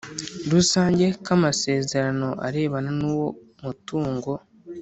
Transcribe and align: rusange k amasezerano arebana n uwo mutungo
rusange 0.51 1.05
k 1.23 1.27
amasezerano 1.35 2.29
arebana 2.47 2.89
n 2.99 3.01
uwo 3.11 3.27
mutungo 3.63 4.31